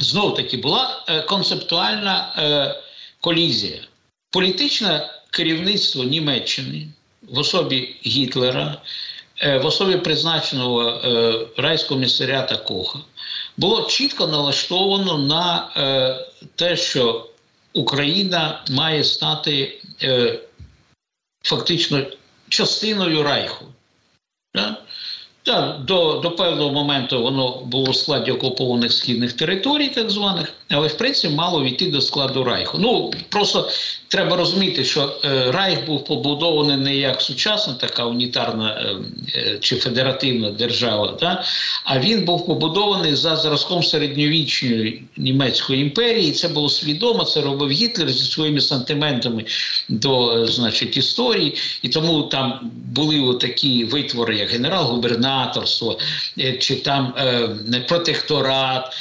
знов 0.00 0.34
таки 0.34 0.56
була 0.56 1.04
концептуальна 1.28 2.34
колізія. 3.20 3.80
Політичне 4.30 5.10
керівництво 5.30 6.04
Німеччини 6.04 6.88
в 7.22 7.38
особі 7.38 7.96
Гітлера, 8.06 8.76
в 9.62 9.66
особі 9.66 9.96
призначеного 9.96 11.00
райського 11.56 12.00
місарята 12.00 12.56
Коха, 12.56 12.98
було 13.56 13.82
чітко 13.82 14.26
налаштовано 14.26 15.18
на 15.18 15.68
те, 16.56 16.76
що 16.76 17.26
Україна 17.74 18.64
має 18.70 19.04
стати 19.04 19.80
е, 20.02 20.40
фактично 21.42 22.06
частиною 22.48 23.22
Райху. 23.22 23.64
Да? 24.54 24.76
Так, 25.44 25.84
до, 25.84 26.20
до 26.22 26.30
певного 26.30 26.72
моменту 26.72 27.22
воно 27.22 27.62
було 27.66 27.90
в 27.90 27.96
складі 27.96 28.30
окупованих 28.30 28.92
східних 28.92 29.32
територій, 29.32 29.88
так 29.88 30.10
званих, 30.10 30.52
але 30.70 30.88
в 30.88 30.98
принципі 30.98 31.34
мало 31.34 31.64
війти 31.64 31.90
до 31.90 32.00
складу 32.00 32.44
Райху. 32.44 32.78
Ну 32.78 33.10
просто 33.28 33.68
треба 34.08 34.36
розуміти, 34.36 34.84
що 34.84 35.12
е, 35.24 35.52
Райх 35.52 35.86
був 35.86 36.04
побудований 36.04 36.76
не 36.76 36.96
як 36.96 37.20
сучасна 37.20 37.74
така 37.74 38.04
унітарна 38.04 38.70
е, 38.70 38.96
е, 39.36 39.58
чи 39.60 39.76
федеративна 39.76 40.50
держава, 40.50 41.16
да? 41.20 41.44
а 41.84 41.98
він 41.98 42.24
був 42.24 42.46
побудований 42.46 43.14
за 43.14 43.36
зразком 43.36 43.82
середньовічної 43.82 45.02
німецької 45.16 45.82
імперії. 45.82 46.28
І 46.28 46.32
це 46.32 46.48
було 46.48 46.68
свідомо. 46.68 47.24
Це 47.24 47.40
робив 47.40 47.70
Гітлер 47.70 48.10
зі 48.10 48.24
своїми 48.24 48.60
сантиментами 48.60 49.44
до 49.88 50.42
е, 50.42 50.46
значить 50.46 50.96
історії, 50.96 51.54
і 51.82 51.88
тому 51.88 52.22
там 52.22 52.70
були 52.72 53.34
такі 53.34 53.84
витвори, 53.84 54.36
як 54.36 54.50
генерал-губернаторство, 54.50 55.31
е, 56.38 56.52
чи 56.58 56.76
там 56.76 57.14
е, 57.18 57.80
протекторат. 57.88 58.92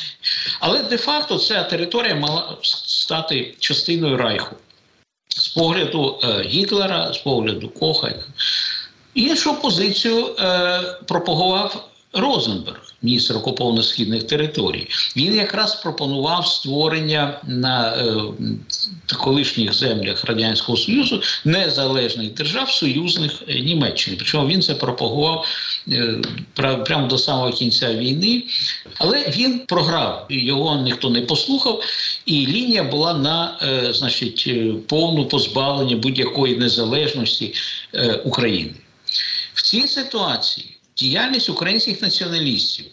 Але 0.60 0.84
де-факто 0.84 1.38
ця 1.38 1.64
територія 1.64 2.16
мала 2.16 2.58
стати 2.62 3.56
частиною 3.60 4.18
Райху 4.18 4.56
з 5.30 5.48
погляду 5.48 6.20
е, 6.24 6.42
Гітлера, 6.42 7.14
з 7.14 7.18
погляду 7.18 7.70
Коха. 7.70 8.14
Іншу 9.14 9.62
позицію 9.62 10.36
е, 10.40 10.82
пропагував 11.08 11.91
Розенберг, 12.14 12.94
міністр 13.02 13.38
окупованих 13.38 13.86
східних 13.86 14.24
територій. 14.24 14.88
Він 15.16 15.36
якраз 15.36 15.76
пропонував 15.76 16.48
створення 16.48 17.40
на 17.48 17.96
е, 17.96 19.16
колишніх 19.18 19.74
землях 19.74 20.26
Радянського 20.26 20.78
Союзу 20.78 21.22
незалежних 21.46 22.34
держав, 22.34 22.72
союзних 22.72 23.44
е, 23.48 23.60
Німеччини. 23.60 24.18
Причому 24.20 24.48
він 24.48 24.62
це 24.62 24.76
пропагував 24.76 25.46
е, 25.88 26.22
прямо 26.58 27.08
до 27.08 27.18
самого 27.18 27.52
кінця 27.52 27.94
війни, 27.94 28.44
але 28.98 29.30
він 29.30 29.60
програв, 29.60 30.26
його 30.30 30.76
ніхто 30.76 31.10
не 31.10 31.22
послухав, 31.22 31.84
і 32.26 32.48
лінія 32.48 32.84
була 32.84 33.14
на 33.14 33.58
е, 33.62 33.94
значить, 33.94 34.44
е, 34.48 34.74
повну 34.88 35.26
позбавлення 35.26 35.96
будь-якої 35.96 36.56
незалежності 36.56 37.54
е, 37.94 38.14
України. 38.14 38.74
В 39.54 39.62
цій 39.62 39.88
ситуації 39.88 40.78
діяльність 41.02 41.50
українських 41.50 42.02
націоналістів, 42.02 42.86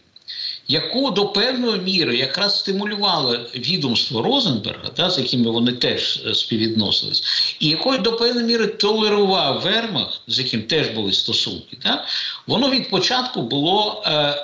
яку 0.68 1.10
до 1.10 1.26
певної 1.26 1.80
міри 1.80 2.16
якраз 2.16 2.58
стимулювало 2.58 3.36
відомство 3.54 4.22
Розенберга, 4.22 4.88
та, 4.88 5.10
з 5.10 5.18
якими 5.18 5.50
вони 5.50 5.72
теж 5.72 6.22
е, 6.26 6.34
співвідносились, 6.34 7.22
і 7.60 7.68
якою 7.68 7.98
до 7.98 8.12
певної 8.12 8.46
міри 8.46 8.66
толерував 8.66 9.60
Вермах, 9.60 10.20
з 10.26 10.38
яким 10.38 10.62
теж 10.62 10.88
були 10.88 11.12
стосунки, 11.12 11.76
та, 11.82 12.06
воно 12.46 12.70
від 12.70 12.90
початку 12.90 13.42
було 13.42 14.02
е, 14.06 14.34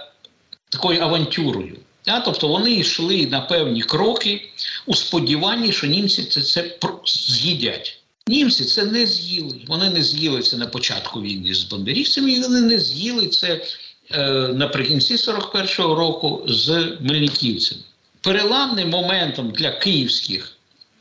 такою 0.69 1.00
авантюрою. 1.00 1.76
Та, 2.02 2.21
тобто 2.21 2.49
вони 2.49 2.73
йшли 2.73 3.26
на 3.26 3.41
певні 3.41 3.82
кроки 3.82 4.49
у 4.86 4.95
сподіванні, 4.95 5.73
що 5.73 5.86
німці 5.86 6.23
це, 6.23 6.41
це 6.41 6.78
з'їдять. 7.06 8.03
Німці 8.28 8.65
це 8.65 8.84
не 8.84 9.06
з'їли. 9.06 9.60
Вони 9.67 9.91
не 9.91 10.02
з'їли 10.02 10.43
це 10.43 10.56
на 10.56 10.67
початку 10.67 11.23
війни 11.23 11.54
з 11.54 11.65
бандерівцями, 11.65 12.32
і 12.32 12.41
вони 12.41 12.60
не 12.60 12.78
з'їли 12.78 13.26
це 13.26 13.65
е, 14.10 14.28
наприкінці 14.54 15.17
41-го 15.17 15.95
року 15.95 16.45
з 16.49 16.97
мельниківцями. 17.00 17.80
Переламним 18.21 18.91
моментом 18.91 19.50
для 19.50 19.71
київських 19.71 20.56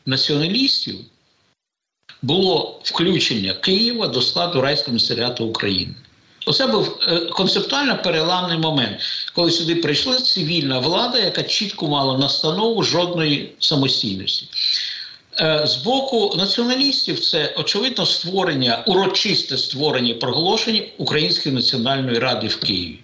націоналістів 0.05 0.95
було 2.21 2.81
включення 2.83 3.53
Києва 3.53 4.07
до 4.07 4.21
складу 4.21 4.61
Райського 4.61 4.93
місаріату 4.93 5.45
України. 5.45 5.93
Оце 6.45 6.67
був 6.67 6.99
е, 7.07 7.19
концептуально 7.19 8.01
переламний 8.03 8.57
момент, 8.57 9.01
коли 9.35 9.51
сюди 9.51 9.75
прийшла 9.75 10.15
цивільна 10.15 10.79
влада, 10.79 11.19
яка 11.19 11.43
чітко 11.43 11.87
мала 11.87 12.17
настанову 12.17 12.83
жодної 12.83 13.51
самостійності. 13.59 14.47
Е, 15.41 15.67
З 15.67 15.75
боку 15.75 16.33
націоналістів 16.37 17.19
це 17.19 17.53
очевидно 17.57 18.05
створення, 18.05 18.83
урочисте 18.87 19.57
створення 19.57 20.13
проголошення 20.13 20.81
Української 20.97 21.55
національної 21.55 22.19
ради 22.19 22.47
в 22.47 22.59
Києві. 22.59 22.99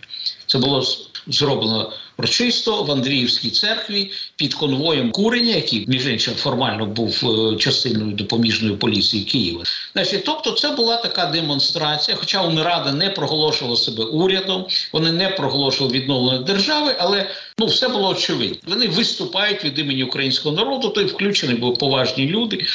Це 0.46 0.58
було 0.58 0.84
зроблено 1.28 1.92
урочисто 2.20 2.84
в 2.84 2.92
Андріївській 2.92 3.50
церкві 3.50 4.12
під 4.36 4.54
конвоєм 4.54 5.12
Куреня, 5.12 5.56
який 5.56 5.86
між 5.88 6.08
іншим 6.08 6.34
формально 6.34 6.86
був 6.86 7.22
е, 7.24 7.58
частиною 7.58 8.12
допоміжної 8.12 8.76
поліції 8.76 9.24
Києва. 9.24 9.64
Значить, 9.94 10.24
тобто, 10.26 10.52
це 10.52 10.72
була 10.72 10.98
така 10.98 11.26
демонстрація. 11.26 12.18
Хоча 12.18 12.44
Унрада 12.44 12.92
не 12.92 13.10
проголошувала 13.10 13.78
себе 13.78 14.04
урядом, 14.04 14.66
вони 14.94 15.12
не 15.12 15.30
проголошували 15.30 16.00
відновлення 16.00 16.42
держави, 16.42 16.96
але 17.00 17.30
ну 17.58 17.66
все 17.66 17.88
було 17.88 18.10
очевидно. 18.10 18.58
Вони 18.68 18.88
виступають 18.88 19.66
від 19.66 19.80
імені 19.80 20.04
українського 20.04 20.56
народу, 20.56 20.90
то 20.90 21.02
й 21.02 21.06
включені 21.06 21.54
були 21.54 21.76
поважні 21.76 22.28
люди. 22.28 22.66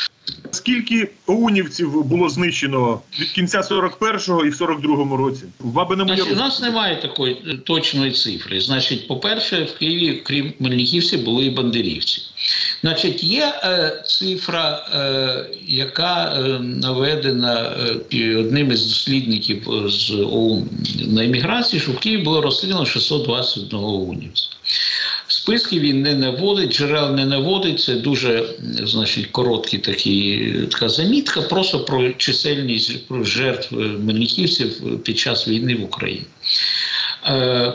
Скільки 0.50 1.10
унівців 1.26 2.04
було 2.04 2.28
знищено 2.28 3.00
від 3.20 3.28
кінця 3.28 3.60
41-го 3.60 4.44
і 4.44 4.50
в 4.50 4.54
42-му 4.54 5.16
році? 5.16 5.42
Значить, 6.04 6.24
у 6.32 6.36
нас 6.36 6.60
немає 6.60 6.96
такої 6.96 7.36
е, 7.46 7.56
точної 7.56 8.12
цифри. 8.12 8.60
Значить, 8.60 9.08
по-перше, 9.08 9.64
в 9.64 9.78
Києві, 9.78 10.22
крім 10.24 10.52
Мельниківців, 10.58 11.24
були 11.24 11.44
і 11.44 11.50
бандерівці. 11.50 12.22
Значить, 12.80 13.24
є 13.24 13.52
е, 13.64 14.02
цифра, 14.06 14.86
е, 14.94 15.46
яка 15.66 16.34
е, 16.34 16.58
наведена 16.58 17.76
е, 18.12 18.36
одним 18.36 18.72
із 18.72 18.86
дослідників 18.86 19.70
е, 19.70 19.88
з 19.90 20.10
ОУН 20.10 20.68
на 21.06 21.24
еміграції, 21.24 21.80
що 21.80 21.92
в 21.92 21.98
Києві 21.98 22.22
було 22.22 22.40
розстріляно 22.40 22.86
621 22.86 23.80
унівця. 23.80 24.46
Списки 25.44 25.80
він 25.80 26.02
не 26.02 26.14
наводить, 26.14 26.72
джерел 26.72 27.14
не 27.14 27.26
наводить. 27.26 27.80
Це 27.80 27.94
дуже 27.94 28.48
значить, 28.82 29.26
короткі 29.26 29.78
такі, 29.78 30.52
така 30.70 30.88
замітка, 30.88 31.42
просто 31.42 31.80
про 31.80 32.12
чисельність 32.12 32.92
жертв 33.22 33.78
е, 33.78 33.82
мельниківців 33.82 34.98
під 35.02 35.18
час 35.18 35.48
війни 35.48 35.74
в 35.74 35.84
Україні. 35.84 36.24
Е, 37.26 37.72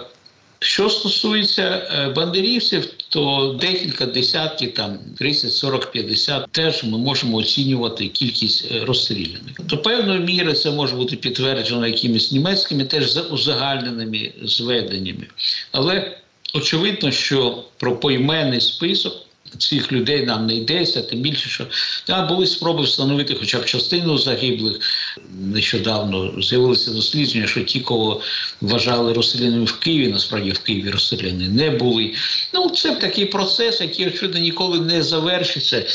що 0.59 0.89
стосується 0.89 1.61
е, 1.63 2.09
бандерівців, 2.09 2.85
то 3.09 3.57
декілька 3.61 4.05
десятків, 4.05 4.73
там 4.73 4.97
30, 5.17 5.53
40, 5.53 5.91
50, 5.91 6.51
теж 6.51 6.83
ми 6.83 6.97
можемо 6.97 7.37
оцінювати 7.37 8.07
кількість 8.07 8.71
розстріляних. 8.71 9.55
До 9.59 9.77
певної 9.77 10.19
міри 10.19 10.53
це 10.53 10.71
може 10.71 10.95
бути 10.95 11.15
підтверджено 11.15 11.87
якимись 11.87 12.31
німецькими, 12.31 12.83
теж 12.85 13.11
за- 13.11 13.21
узагальненими 13.21 14.31
зведеннями. 14.43 15.27
Але 15.71 16.15
очевидно, 16.53 17.11
що 17.11 17.63
про 17.77 17.99
поіменний 17.99 18.61
список. 18.61 19.13
Цих 19.57 19.91
людей 19.91 20.25
нам 20.25 20.47
не 20.47 20.55
йдеться, 20.55 21.01
тим 21.01 21.19
більше, 21.19 21.49
що 21.49 21.65
там 22.05 22.27
були 22.27 22.47
спроби 22.47 22.83
встановити 22.83 23.35
хоча 23.39 23.59
б 23.59 23.65
частину 23.65 24.17
загиблих. 24.17 24.79
Нещодавно 25.39 26.41
з'явилися 26.41 26.91
дослідження, 26.91 27.47
що 27.47 27.63
ті, 27.63 27.79
кого 27.79 28.21
вважали 28.61 29.13
розселеними 29.13 29.65
в 29.65 29.79
Києві, 29.79 30.07
насправді 30.07 30.51
в 30.51 30.59
Києві 30.59 30.89
розселені 30.89 31.47
не 31.47 31.69
були. 31.69 32.13
Ну, 32.53 32.69
це 32.69 32.95
такий 32.95 33.25
процес, 33.25 33.81
який 33.81 34.07
очевидно 34.07 34.39
ніколи 34.39 34.79
не 34.79 35.03
завершиться. 35.03 35.85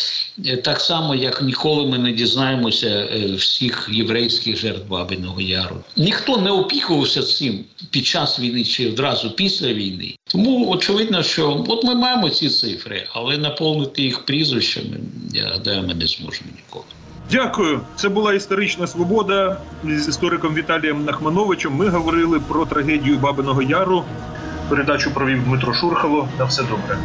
Е, 0.46 0.56
Так 0.56 0.80
само, 0.80 1.14
як 1.14 1.42
ніколи 1.42 1.86
ми 1.86 1.98
не 1.98 2.12
дізнаємося 2.12 2.88
е, 2.88 3.34
всіх 3.34 3.88
єврейських 3.92 4.56
жертв 4.56 4.88
Бабиного 4.88 5.40
Яру. 5.40 5.76
Ніхто 5.96 6.36
не 6.36 6.50
опікувався 6.50 7.22
цим 7.22 7.64
під 7.90 8.06
час 8.06 8.40
війни 8.40 8.64
чи 8.64 8.88
одразу 8.88 9.30
після 9.30 9.72
війни. 9.72 10.14
Тому 10.24 10.70
очевидно, 10.70 11.22
що 11.22 11.64
от 11.68 11.84
ми 11.84 11.94
маємо 11.94 12.30
ці 12.30 12.48
цифри, 12.48 13.06
але 13.12 13.38
наповнити 13.38 14.02
їх 14.02 14.24
прізвищами, 14.26 14.96
я 15.34 15.48
гадаю, 15.48 15.82
ми 15.82 15.94
не 15.94 16.06
зможемо 16.06 16.50
ніколи. 16.56 16.84
Дякую. 17.30 17.80
Це 17.96 18.08
була 18.08 18.34
історична 18.34 18.86
свобода 18.86 19.60
з 19.84 20.08
істориком 20.08 20.54
Віталієм 20.54 21.04
Нахмановичем. 21.04 21.72
Ми 21.72 21.88
говорили 21.88 22.40
про 22.40 22.66
трагедію 22.66 23.18
Бабиного 23.18 23.62
Яру. 23.62 24.04
Передачу 24.68 25.14
провів 25.14 25.44
Дмитро 25.44 25.74
Шурхало. 25.74 26.28
На 26.38 26.44
все 26.44 26.62
добре. 26.62 26.98